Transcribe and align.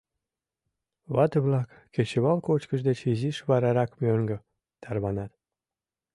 Вате-влак 1.13 1.67
кечывал 1.93 2.37
кочкыш 2.47 2.81
деч 2.87 2.99
изиш 3.11 3.37
варарак 3.49 3.91
мӧҥгӧ 4.01 4.37
тарванат. 4.83 5.31